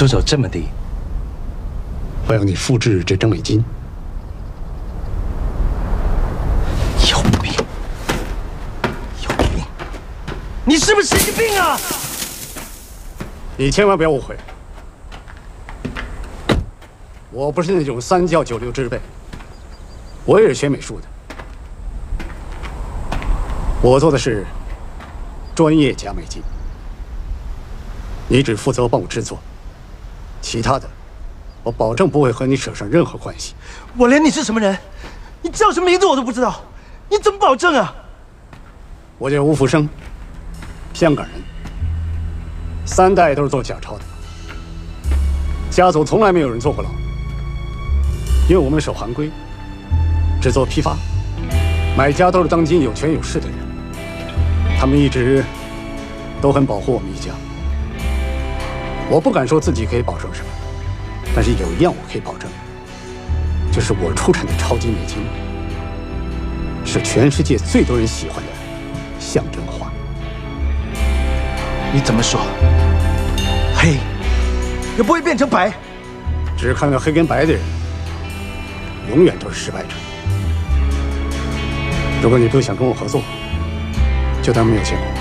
[0.00, 0.64] 出手这么低，
[2.26, 3.62] 我要你复制这张美金。
[7.10, 7.52] 有病！
[9.22, 9.62] 有病！
[10.64, 11.78] 你是不是神经病啊？
[13.58, 14.34] 你千万不要误会，
[17.30, 18.98] 我不是那种三教九流之辈，
[20.24, 21.06] 我也是学美术的。
[23.82, 24.46] 我做的是
[25.54, 26.42] 专业假美金，
[28.28, 29.38] 你只负责帮我制作，
[30.50, 30.90] 其他的
[31.62, 33.54] 我保证不会和你扯上任何关系。
[33.96, 34.76] 我连你是什么人，
[35.42, 36.60] 你叫什么名字我都不知道，
[37.08, 37.94] 你怎么保证啊？
[39.16, 39.88] 我叫吴福生，
[40.92, 41.34] 香港人，
[42.84, 44.04] 三代都是做假钞的，
[45.70, 46.90] 家族从来没有人坐过牢，
[48.48, 49.30] 因为我们守行规，
[50.42, 50.96] 只做批发，
[51.96, 53.56] 买家都是当今有权有势的人。
[54.80, 55.44] 他们一直
[56.42, 57.30] 都很保护我们一家。
[59.10, 60.46] 我不敢说自己可以保证什么，
[61.34, 62.48] 但是有一样我可以保证，
[63.72, 65.18] 就是我出产的超级美金
[66.84, 68.48] 是全世界最多人喜欢的
[69.18, 69.90] 象征画。
[71.92, 72.40] 你怎么说？
[73.74, 73.96] 黑
[74.96, 75.72] 也不会变成白。
[76.56, 77.60] 只看到黑跟白的人，
[79.10, 79.88] 永远都是失败者。
[82.22, 83.22] 如果你不想跟我合作，
[84.40, 85.19] 就当没有见过。